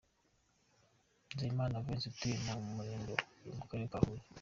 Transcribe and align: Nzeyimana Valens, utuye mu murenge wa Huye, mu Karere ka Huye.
Nzeyimana 1.31 1.83
Valens, 1.85 2.05
utuye 2.11 2.35
mu 2.43 2.53
murenge 2.75 3.09
wa 3.13 3.21
Huye, 3.29 3.51
mu 3.57 3.65
Karere 3.69 3.87
ka 3.93 3.99
Huye. 4.03 4.21